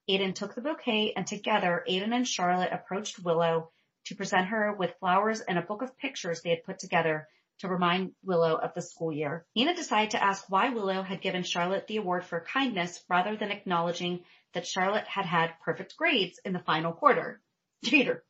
[0.09, 3.71] Aiden took the bouquet and together Aiden and Charlotte approached Willow
[4.07, 7.29] to present her with flowers and a book of pictures they had put together
[7.61, 9.45] to remind Willow of the school year.
[9.55, 13.51] Nina decided to ask why Willow had given Charlotte the award for kindness rather than
[13.51, 17.41] acknowledging that Charlotte had had perfect grades in the final quarter.
[17.85, 18.25] Cheater.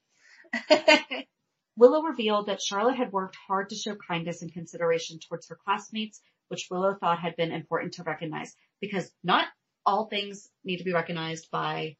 [1.77, 6.21] Willow revealed that Charlotte had worked hard to show kindness and consideration towards her classmates,
[6.49, 9.47] which Willow thought had been important to recognize because not
[9.87, 11.97] all things need to be recognized by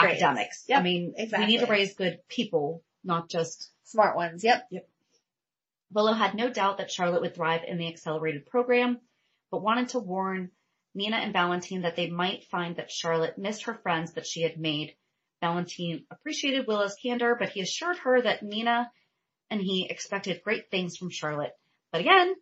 [0.00, 0.22] Grades.
[0.22, 0.64] academics.
[0.68, 4.44] Yep, I mean, we need to raise good people, not just Smart ones.
[4.44, 4.68] Yep.
[4.70, 4.88] Yep.
[5.92, 9.00] Willow had no doubt that Charlotte would thrive in the accelerated program,
[9.50, 10.52] but wanted to warn
[10.94, 14.58] Nina and Valentine that they might find that Charlotte missed her friends that she had
[14.58, 14.94] made
[15.40, 18.92] Valentine appreciated Willow's candor, but he assured her that Nina
[19.50, 21.56] and he expected great things from Charlotte.
[21.90, 22.34] But again,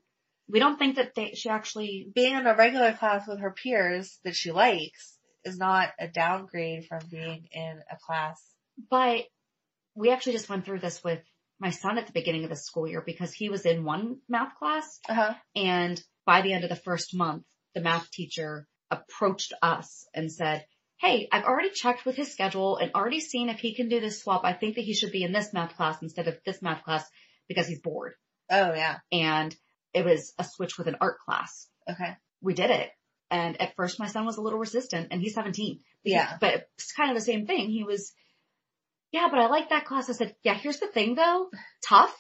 [0.48, 4.18] we don't think that they, she actually, Being in a regular class with her peers
[4.24, 5.17] that she likes
[5.48, 8.40] is not a downgrade from being in a class.
[8.90, 9.24] but
[9.94, 11.20] we actually just went through this with
[11.58, 14.54] my son at the beginning of the school year because he was in one math
[14.58, 15.34] class Uh huh.
[15.56, 17.42] and by the end of the first month,
[17.74, 20.64] the math teacher approached us and said,
[21.00, 24.20] Hey, I've already checked with his schedule and already seen if he can do this
[24.22, 24.42] swap.
[24.44, 27.04] I think that he should be in this math class instead of this math class
[27.48, 28.14] because he's bored.
[28.50, 28.98] Oh yeah.
[29.12, 29.54] And
[29.94, 31.68] it was a switch with an art class.
[31.90, 32.16] Okay.
[32.40, 32.90] We did it.
[33.30, 35.80] And at first my son was a little resistant and he's 17.
[36.04, 36.36] Yeah.
[36.40, 37.68] But it's kind of the same thing.
[37.70, 38.12] He was,
[39.12, 40.08] yeah, but I like that class.
[40.08, 41.48] I said, yeah, here's the thing though.
[41.86, 42.14] Tough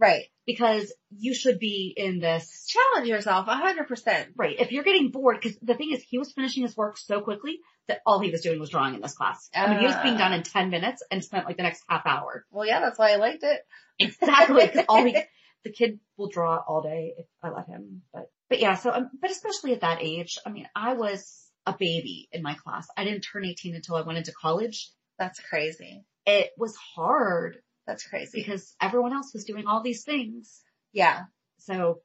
[0.00, 0.26] Right.
[0.46, 4.28] because you should be in this Challenge yourself hundred percent.
[4.36, 4.54] Right.
[4.58, 7.58] If you're getting bored, because the thing is, he was finishing his work so quickly
[7.88, 9.50] that all he was doing was drawing in this class.
[9.54, 10.18] I mean, he was being Ah.
[10.18, 12.46] done in 10 minutes and spent like the next half hour.
[12.52, 13.60] Well, yeah, that's why I liked it.
[13.98, 14.66] Exactly.
[14.66, 15.16] Because all he,
[15.64, 18.02] the kid will draw all day if I let him.
[18.12, 21.72] But, but yeah, so, um, but especially at that age, I mean, I was a
[21.78, 22.86] baby in my class.
[22.96, 24.90] I didn't turn 18 until I went into college.
[25.18, 26.04] That's crazy.
[26.26, 28.38] It was hard That's crazy.
[28.40, 30.60] because everyone else was doing all these things.
[30.92, 31.24] yeah.
[31.58, 32.00] So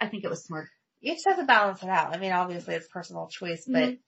[0.00, 0.68] I think it was smart.
[1.00, 2.14] You just have to balance it out.
[2.14, 3.98] I mean, obviously it's personal choice, but Mhm.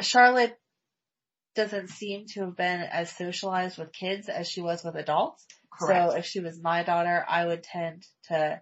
[0.00, 0.56] Charlotte
[1.54, 5.46] doesn't seem to have been as socialized with kids as she was with adults.
[5.72, 6.10] Correct.
[6.12, 8.60] So if she was my daughter, I would tend to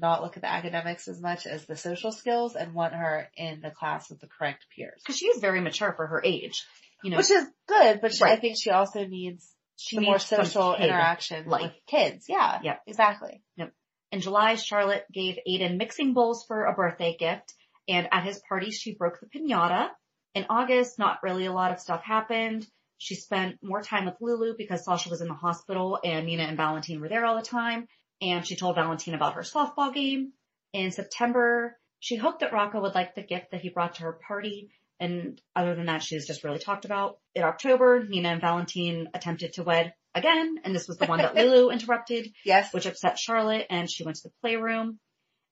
[0.00, 3.60] not look at the academics as much as the social skills and want her in
[3.60, 5.02] the class with the correct peers.
[5.06, 6.64] Cause she is very mature for her age.
[7.02, 10.14] You know, Which is good, but she, I think she also needs she the more
[10.14, 11.62] needs some social interaction life.
[11.62, 12.26] with kids.
[12.28, 12.58] Yeah.
[12.62, 12.82] Yep.
[12.86, 13.42] Exactly.
[13.56, 13.72] Yep.
[14.10, 17.54] In July, Charlotte gave Aiden mixing bowls for a birthday gift,
[17.86, 19.88] and at his party, she broke the pinata.
[20.34, 22.66] In August, not really a lot of stuff happened.
[22.98, 26.56] She spent more time with Lulu because Sasha was in the hospital and Nina and
[26.56, 27.86] Valentine were there all the time.
[28.20, 30.32] And she told Valentine about her softball game.
[30.72, 34.12] In September, she hoped that Rocco would like the gift that he brought to her
[34.12, 34.70] party.
[35.00, 37.18] And other than that, she was just really talked about.
[37.34, 41.34] In October, Nina and Valentine attempted to wed again, and this was the one that
[41.36, 42.74] Lulu interrupted Yes.
[42.74, 44.98] which upset Charlotte and she went to the playroom.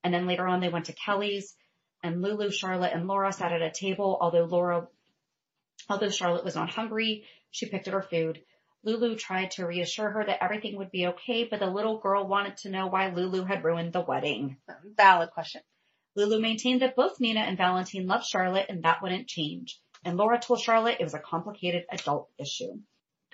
[0.02, 1.54] And then later on they went to Kelly's
[2.02, 4.18] and Lulu, Charlotte and Laura sat at a table.
[4.20, 4.88] Although Laura,
[5.88, 8.42] although Charlotte was not hungry, she picked at her food.
[8.86, 12.56] Lulu tried to reassure her that everything would be okay, but the little girl wanted
[12.58, 14.58] to know why Lulu had ruined the wedding.
[14.96, 15.60] Valid question.
[16.14, 19.80] Lulu maintained that both Nina and Valentine loved Charlotte and that wouldn't change.
[20.04, 22.78] And Laura told Charlotte it was a complicated adult issue.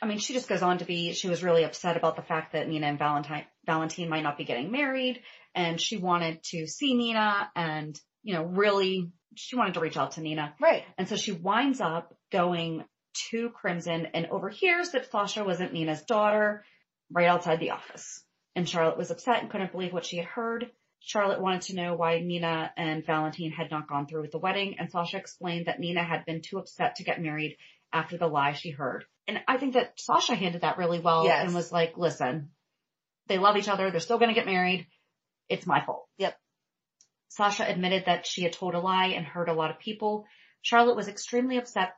[0.00, 2.54] I mean, she just goes on to be, she was really upset about the fact
[2.54, 5.20] that Nina and Valentine, Valentine might not be getting married
[5.54, 10.12] and she wanted to see Nina and, you know, really, she wanted to reach out
[10.12, 10.54] to Nina.
[10.60, 10.84] Right.
[10.96, 12.84] And so she winds up going
[13.30, 16.64] to Crimson and overhears that Sasha wasn't Nina's daughter
[17.10, 18.24] right outside the office.
[18.54, 20.70] And Charlotte was upset and couldn't believe what she had heard.
[21.00, 24.76] Charlotte wanted to know why Nina and Valentine had not gone through with the wedding,
[24.78, 27.56] and Sasha explained that Nina had been too upset to get married
[27.92, 29.04] after the lie she heard.
[29.26, 31.44] And I think that Sasha handled that really well Yes.
[31.46, 32.50] and was like, listen,
[33.26, 34.86] they love each other, they're still gonna get married,
[35.48, 36.06] it's my fault.
[36.18, 36.38] Yep.
[37.28, 40.26] Sasha admitted that she had told a lie and hurt a lot of people.
[40.60, 41.94] Charlotte was extremely upset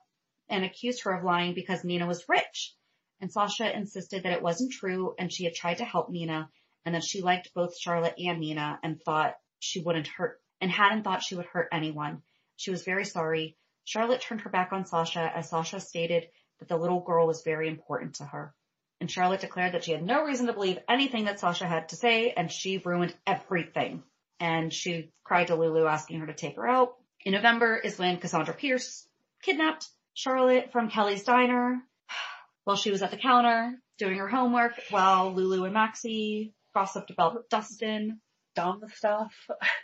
[0.49, 2.75] and accused her of lying because Nina was rich.
[3.21, 6.51] And Sasha insisted that it wasn't true and she had tried to help Nina
[6.85, 11.05] and that she liked both Charlotte and Nina and thought she wouldn't hurt and hadn't
[11.05, 12.23] thought she would hurt anyone.
[12.57, 13.57] She was very sorry.
[13.85, 16.29] Charlotte turned her back on Sasha as Sasha stated
[16.59, 18.55] that the little girl was very important to her.
[19.01, 21.97] And Charlotte declared that she had no reason to believe anything that Sasha had to
[21.97, 24.03] say and she ruined everything.
[24.41, 26.95] And she cried to Lulu asking her to take her out.
[27.25, 29.07] In November is when Cassandra Pierce
[29.43, 31.83] kidnapped Charlotte from Kelly's diner
[32.65, 37.49] while she was at the counter doing her homework while Lulu and Maxie gossiped about
[37.51, 38.21] Dustin
[38.57, 39.33] Dumb stuff.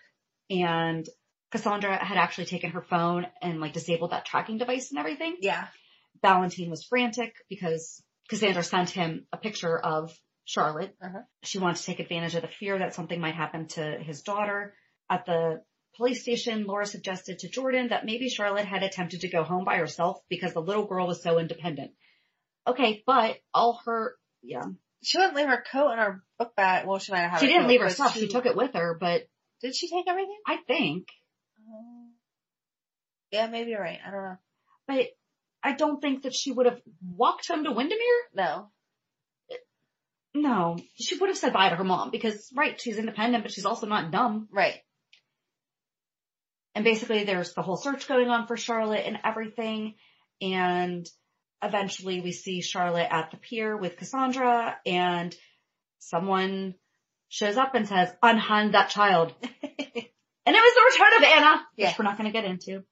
[0.50, 1.08] and
[1.50, 5.36] Cassandra had actually taken her phone and like disabled that tracking device and everything.
[5.40, 5.66] Yeah.
[6.22, 10.94] Valentine was frantic because Cassandra sent him a picture of Charlotte.
[11.02, 11.22] Uh-huh.
[11.42, 14.74] She wanted to take advantage of the fear that something might happen to his daughter.
[15.08, 15.62] At the
[15.96, 19.76] police station, Laura suggested to Jordan that maybe Charlotte had attempted to go home by
[19.76, 21.92] herself because the little girl was so independent.
[22.66, 24.64] Okay, but all her, yeah,
[25.02, 26.86] She wouldn't leave her coat in her book bag.
[26.86, 28.14] Well, she might have had she didn't leave her but stuff.
[28.14, 29.22] She took it with her, but
[29.62, 30.38] Did she take everything?
[30.46, 31.08] I think,
[31.66, 32.12] Um,
[33.32, 33.98] yeah, maybe you're right.
[34.06, 34.36] I don't know.
[34.86, 35.06] but
[35.62, 38.22] I don't think that she would have walked home to Windermere.
[38.34, 38.70] No.
[40.32, 43.64] No, she would have said bye to her mom because, right, she's independent, but she's
[43.66, 44.48] also not dumb.
[44.52, 44.76] Right.
[46.80, 49.96] And basically there's the whole search going on for Charlotte and everything.
[50.40, 51.06] And
[51.62, 55.36] eventually we see Charlotte at the pier with Cassandra and
[55.98, 56.74] someone
[57.28, 59.34] shows up and says, unhand that child.
[59.42, 60.06] and it
[60.46, 61.88] was the return of Anna, Yeah.
[61.88, 62.82] which we're not going to get into.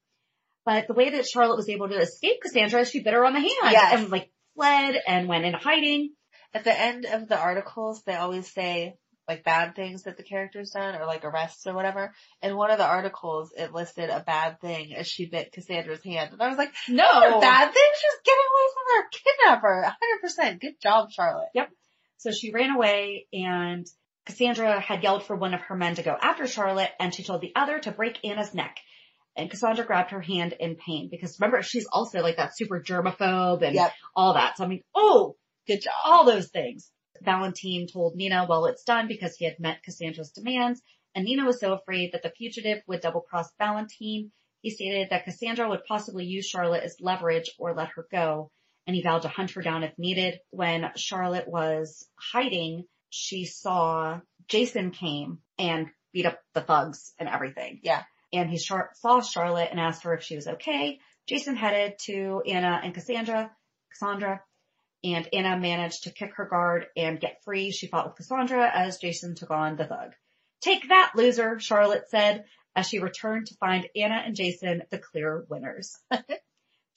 [0.65, 3.33] But the way that Charlotte was able to escape Cassandra is she bit her on
[3.33, 3.93] the hand Yes.
[3.99, 6.13] and like fled and went into hiding.
[6.53, 8.97] At the end of the articles, they always say
[9.29, 12.13] like bad things that the character's done or like arrests or whatever.
[12.41, 16.33] In one of the articles, it listed a bad thing as she bit Cassandra's hand.
[16.33, 17.39] And I was like, No.
[17.39, 17.91] bad thing.
[17.99, 19.09] She was getting away from her
[19.61, 20.53] kidnapper.
[20.55, 20.59] 100%.
[20.61, 21.49] Good job, Charlotte.
[21.53, 21.69] Yep.
[22.17, 23.85] So she ran away and
[24.25, 27.41] Cassandra had yelled for one of her men to go after Charlotte and she told
[27.41, 28.77] the other to break Anna's neck.
[29.37, 33.61] And Cassandra grabbed her hand in pain because remember she's also like that super germaphobe
[33.61, 33.93] and Yep.
[34.15, 34.57] all that.
[34.57, 35.35] So I mean, oh,
[35.67, 35.93] Good job.
[36.03, 36.89] all those things.
[37.21, 40.81] Valentine told Nina, well, it's done because he had met Cassandra's demands.
[41.15, 44.31] And Nina was so afraid that the fugitive would double cross Valentine.
[44.61, 48.51] He stated that Cassandra would possibly use Charlotte as leverage or let her go.
[48.85, 50.39] And he vowed to hunt her down if needed.
[50.51, 57.79] When Charlotte was hiding, she saw Jason came and beat up the thugs and everything.
[57.83, 58.03] Yeah.
[58.31, 60.99] And he saw Charlotte and asked her if she was okay.
[61.27, 63.51] Jason headed to Anna and Cassandra,
[63.91, 64.41] Cassandra,
[65.03, 67.71] and Anna managed to kick her guard and get free.
[67.71, 70.13] She fought with Cassandra as Jason took on the thug.
[70.61, 75.45] Take that, loser, Charlotte said as she returned to find Anna and Jason the clear
[75.49, 75.97] winners.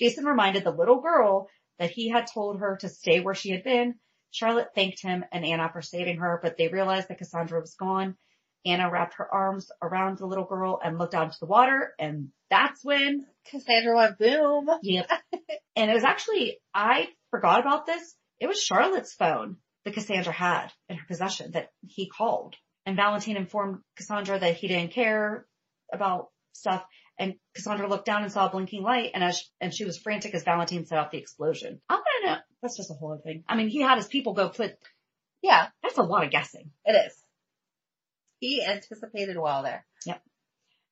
[0.00, 3.64] Jason reminded the little girl that he had told her to stay where she had
[3.64, 3.94] been.
[4.30, 8.16] Charlotte thanked him and Anna for saving her, but they realized that Cassandra was gone.
[8.64, 12.28] Anna wrapped her arms around the little girl and looked out into the water and
[12.48, 14.68] that's when Cassandra went boom.
[14.82, 15.10] Yep.
[15.76, 18.14] and it was actually, I forgot about this.
[18.38, 22.54] It was Charlotte's phone that Cassandra had in her possession that he called.
[22.86, 25.46] And Valentine informed Cassandra that he didn't care
[25.92, 26.84] about stuff.
[27.18, 30.34] And Cassandra looked down and saw a blinking light and as, and she was frantic
[30.34, 31.80] as Valentine set off the explosion.
[31.88, 33.44] I want to know, that's just a whole other thing.
[33.48, 34.74] I mean, he had his people go put,
[35.42, 36.70] Yeah, that's a lot of guessing.
[36.84, 37.16] it is.
[38.40, 39.86] He anticipated well there.
[40.06, 40.20] Yep.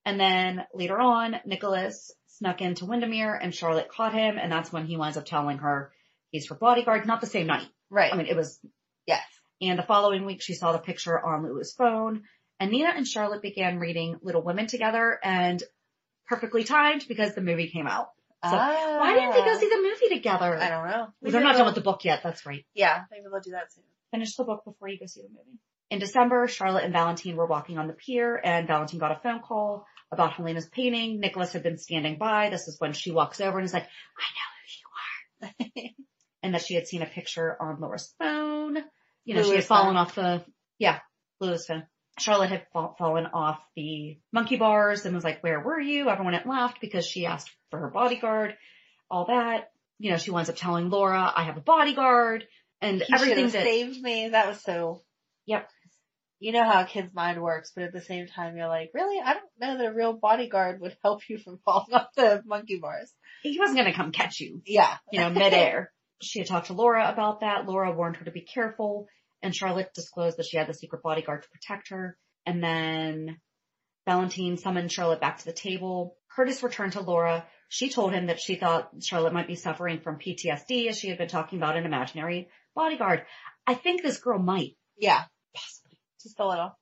[0.04, 4.38] And then later on, Nicholas snuck into Windermere and Charlotte caught him.
[4.40, 5.90] And that's when he winds up telling her
[6.30, 7.68] he's her bodyguard, not the same night.
[7.90, 8.12] Right.
[8.12, 8.58] I mean, it was
[9.06, 9.22] yes.
[9.60, 12.22] And the following week, she saw the picture on Lulu's phone.
[12.58, 15.62] And Nina and Charlotte began reading Little Women together and
[16.28, 18.10] perfectly timed because the movie came out.
[18.42, 20.56] So why didn't they go see the movie together?
[20.58, 20.64] Ah.
[20.64, 21.08] I don't know.
[21.20, 22.20] Well, they're not done with the book yet.
[22.22, 22.64] That's right.
[22.74, 23.84] Yeah, maybe they'll do that soon.
[24.12, 25.58] Finish the book before you go see the movie.
[25.90, 29.40] In December, Charlotte and Valentine were walking on the pier and Valentine got a phone
[29.40, 31.20] call about Helena's painting.
[31.20, 32.48] Nicholas had been standing by.
[32.48, 35.90] This is when she walks over and is like, I know who you are.
[36.42, 38.76] and that she had seen a picture on Laura's phone.
[39.24, 39.96] You know, she had fallen phone.
[39.96, 40.44] off the,
[40.78, 40.98] yeah,
[41.40, 41.84] Lula's phone.
[42.18, 46.08] Charlotte had fa- fallen off the monkey bars and was like, where were you?
[46.08, 48.54] Everyone had laughed because she asked for her bodyguard,
[49.10, 49.70] all that.
[49.98, 52.46] You know, she winds up telling Laura, I have a bodyguard
[52.80, 54.30] and He everything that, saved me.
[54.30, 55.02] That was so.
[55.46, 55.68] Yep.
[56.42, 59.20] You know how a kid's mind works, but at the same time, you're like, really?
[59.22, 62.78] I don't know that a real bodyguard would help you from falling off the monkey
[62.80, 63.12] bars.
[63.42, 64.96] he wasn't going to come catch you, Yeah.
[65.12, 65.92] you know, midair.
[66.20, 67.66] she had talked to Laura about that.
[67.66, 69.06] Laura warned her to be careful
[69.42, 72.16] and Charlotte disclosed that she had the secret bodyguard to protect her.
[72.46, 73.38] And then
[74.06, 76.16] Valentine summoned Charlotte back to the table.
[76.34, 77.46] Curtis returned to Laura.
[77.68, 81.18] She told him that she thought Charlotte might be suffering from PTSD as she had
[81.18, 83.24] been talking about an imaginary bodyguard.
[83.66, 84.76] I think this girl might.
[84.98, 85.24] Yeah.
[85.54, 85.98] Possibly.
[86.22, 86.78] Just a little.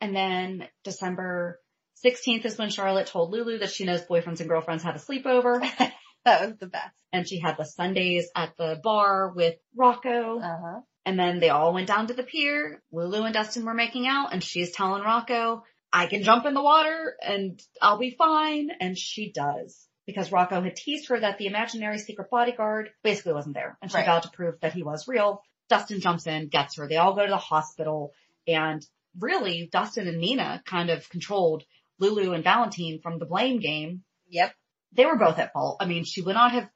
[0.00, 1.60] And then December
[2.04, 5.68] 16th is when Charlotte told Lulu that she knows boyfriends and girlfriends have a sleepover.
[6.24, 6.94] That was the best.
[7.12, 10.38] and she had the sundaes at the bar with Rocco.
[10.40, 10.80] Uh huh.
[11.06, 12.82] And then they all went down to the pier.
[12.92, 16.62] Lulu and Dustin were making out and she's telling Rocco, I can jump in the
[16.62, 18.70] water and I'll be fine.
[18.78, 23.54] And she does because Rocco had teased her that the imaginary secret bodyguard basically wasn't
[23.54, 24.04] there and she Right.
[24.06, 25.42] vowed to prove that he was real.
[25.70, 26.86] Dustin jumps in, gets her.
[26.88, 28.12] They all go to the hospital
[28.46, 28.84] and
[29.18, 31.64] really Dustin and Nina kind of controlled
[31.98, 34.02] Lulu and Valentine from the blame game.
[34.28, 34.52] Yep.
[34.92, 35.78] They were both at fault.
[35.80, 36.68] I mean, she would not have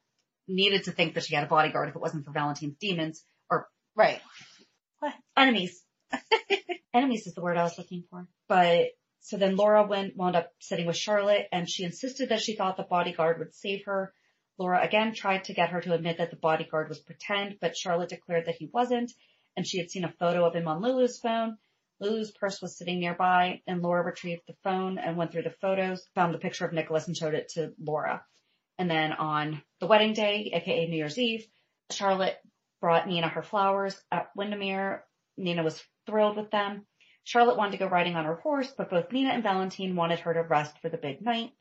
[0.49, 3.69] needed to think that she had a bodyguard if it wasn't for Valentine's demons or
[3.95, 4.21] Right.
[5.37, 5.83] enemies.
[6.95, 8.27] enemies is the word I was looking for.
[8.49, 8.89] But
[9.21, 12.77] so then Laura went, wound up sitting with Charlotte and she insisted that she thought
[12.77, 14.13] the bodyguard would save her.
[14.59, 18.11] Laura again tried to get her to admit that the bodyguard was pretend, but Charlotte
[18.11, 19.13] declared that he wasn't
[19.57, 21.57] and she had seen a photo of him on Lulu's phone.
[22.01, 26.07] Lulu's purse was sitting nearby and Laura retrieved the phone and went through the photos,
[26.15, 28.25] found the picture of Nicholas and showed it to Laura.
[28.79, 31.47] And then on the wedding day, aka New Year's Eve,
[31.91, 32.39] Charlotte
[32.81, 35.05] brought Nina her flowers at Windermere.
[35.37, 36.87] Nina was thrilled with them.
[37.25, 40.35] Charlotte wanted to go riding on her horse, but both Nina and Valentine wanted her
[40.35, 41.53] to rest for the big night.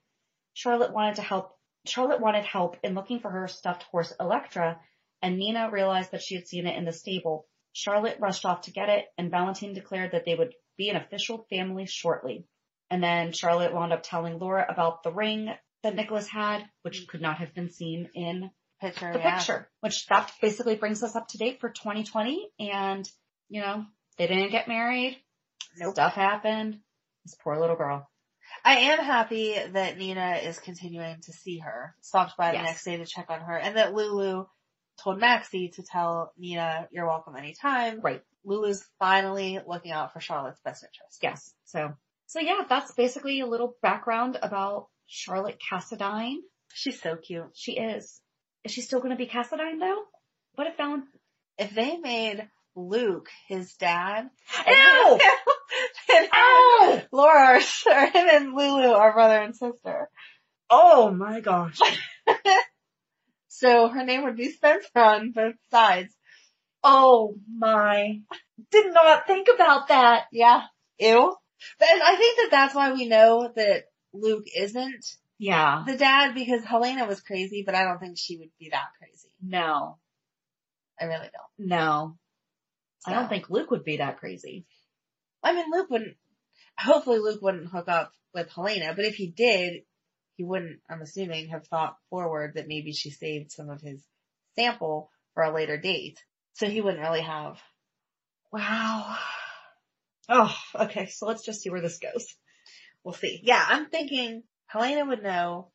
[0.54, 4.80] Charlotte wanted to help, Charlotte wanted help in looking for her stuffed horse Electra
[5.22, 7.46] and Nina realized that she had seen it in the stable.
[7.74, 11.45] Charlotte rushed off to get it and Valentine declared that they would be an official
[11.49, 12.45] family shortly.
[12.89, 15.49] And then Charlotte wound up telling Laura about the ring
[15.84, 17.11] that Nicholas had, which mm-hmm.
[17.11, 18.51] could not have been seen in
[18.82, 19.13] Picture.
[19.13, 19.38] the yeah.
[19.38, 22.49] picture, which that basically brings us up to date for 2020.
[22.59, 23.09] And,
[23.47, 23.86] you know,
[24.17, 25.17] they didn't get married.
[25.78, 25.93] Nope.
[25.93, 26.80] Stuff happened.
[27.24, 28.09] This poor little girl.
[28.65, 31.95] I am happy that Nina is continuing to see her.
[32.01, 32.65] Stopped by the Yes.
[32.65, 34.45] next day to check on her, and that Lulu
[35.04, 38.22] told Maxie to tell Nina, "You're welcome anytime." Right.
[38.43, 41.20] Lulu's finally looking out for Charlotte's best interest.
[41.22, 41.54] Yes.
[41.66, 41.93] So,
[42.28, 46.38] so yeah, that's basically a little background about Charlotte Cassadine.
[46.74, 47.52] She's so cute.
[47.54, 48.20] She is.
[48.64, 50.04] Is she still going to be Cassadine though?
[50.56, 51.04] What if Valen?
[51.58, 54.30] If they made Luke his dad,
[54.68, 55.20] Ew!
[56.16, 57.02] and Ow!
[57.12, 60.10] Laura, are- or him and Lulu are brother and sister.
[60.70, 61.80] Oh my gosh.
[63.54, 66.16] So her name would be Spencer on both sides.
[66.84, 68.22] Oh my.
[68.72, 70.24] Did not think about that.
[70.32, 70.62] Yeah.
[70.99, 71.36] Ew.
[71.78, 73.84] But I think that that's why we know that
[74.14, 75.06] Luke isn't
[75.38, 75.84] Yeah.
[75.86, 79.28] the dad because Helena was crazy, but I don't think she would be that crazy.
[79.43, 79.97] No.
[80.99, 81.68] I really don't.
[81.70, 82.18] No.
[83.06, 84.66] I don't think Luke would be that crazy.
[85.43, 86.16] I mean, Luke wouldn't,
[86.80, 89.82] hopefully Luke wouldn't hook up with Helena, but if he did,
[90.42, 94.04] he wouldn't, I'm assuming, have thought forward that maybe she saved some of his
[94.56, 96.18] sample for a later date.
[96.54, 97.60] So he wouldn't really have.
[98.52, 99.16] Wow.
[100.28, 101.06] Oh, okay.
[101.08, 102.26] So let's just see where this goes.
[103.04, 103.39] We'll see.
[103.44, 105.70] Yeah, I'm thinking Helena would know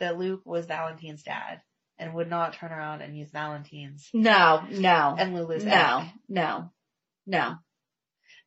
[0.00, 1.60] that Luke was Valentine's dad
[1.98, 6.08] and would not turn around and use Valentine's No, no, and Lulu's no, egg.
[6.28, 6.70] no,
[7.26, 7.54] no.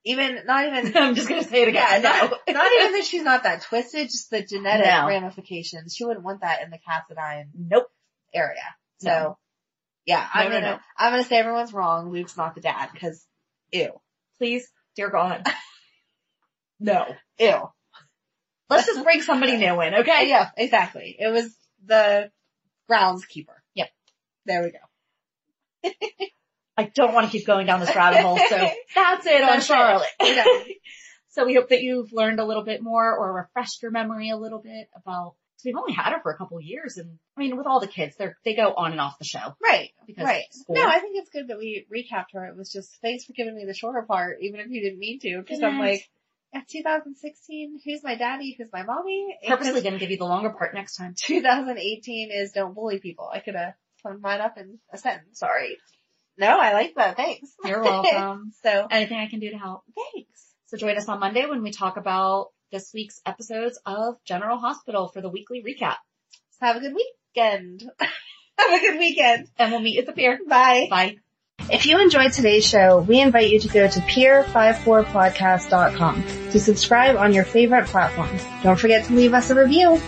[0.05, 2.03] Even, not even, I'm just gonna say it yeah, again.
[2.03, 2.53] not, no.
[2.53, 5.07] not even that she's not that twisted, just the genetic No.
[5.07, 5.93] ramifications.
[5.95, 7.87] She wouldn't want that in the Cassadine Nope.
[8.33, 8.61] area.
[8.99, 9.37] So, No.
[10.05, 10.81] yeah, I'm No, no, gonna.
[10.97, 12.11] I'm gonna say everyone's wrong.
[12.11, 13.25] Luke's not the dad, cause
[13.71, 13.91] ew.
[14.37, 15.45] Please, dear God.
[16.81, 17.05] No.
[17.37, 17.69] Ew.
[18.69, 20.29] Let's just bring somebody new in, okay?
[20.29, 21.13] Yeah, exactly.
[21.19, 21.53] It was
[21.85, 22.31] the
[22.89, 23.55] groundskeeper.
[23.75, 23.89] Yep.
[24.45, 25.89] There we go.
[26.79, 28.57] I don't want to keep going down this rabbit hole, so
[28.95, 29.65] that's it on That's.
[29.65, 30.07] Charlotte.
[31.31, 34.37] So we hope that you've learned a little bit more or refreshed your memory a
[34.37, 37.41] little bit about, cause we've only had her for a couple of years and I
[37.41, 39.55] mean, with all the kids, they're, they go on and off the show.
[39.63, 39.91] Right.
[40.07, 40.45] Because right.
[40.67, 42.45] No, I think it's good that we recapped her.
[42.45, 45.19] It was just thanks for giving me the shorter part, even if you didn't mean
[45.19, 46.09] to, because I'm like,
[46.53, 49.37] yeah, 2016, who's my daddy, who's my mommy?
[49.47, 51.13] Purposely gonna give you the longer part next time.
[51.15, 53.29] 2018 is don't bully people.
[53.31, 55.39] I could have summed mine up in a sentence.
[55.39, 55.77] Sorry.
[56.39, 57.17] No, I like that.
[57.17, 57.49] Thanks.
[57.65, 58.51] You're welcome.
[58.63, 59.83] so, Anything I can do to help.
[60.13, 60.45] thanks.
[60.67, 65.07] So join us on Monday when we talk about this week's episodes of General Hospital
[65.07, 65.95] for the weekly recap.
[66.51, 67.83] So have a good weekend.
[67.99, 69.47] have a good weekend.
[69.57, 70.39] And we'll meet you at the pier.
[70.47, 70.87] Bye.
[70.89, 71.15] Bye.
[71.71, 77.33] If you enjoyed today's show, we invite you to go to pier54podcast.com to subscribe on
[77.33, 78.41] your favorite platforms.
[78.63, 79.99] Don't forget to leave us a review.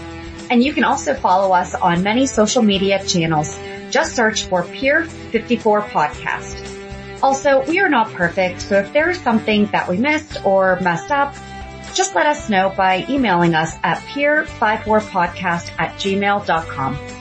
[0.50, 3.54] And you can also follow us on many social media channels.
[3.92, 6.68] Just search for Pier 54 Podcast.
[7.22, 11.12] Also, we are not perfect, so if there is something that we missed or messed
[11.12, 11.36] up,
[11.94, 17.21] just let us know by emailing us at pier54podcast at gmail.com.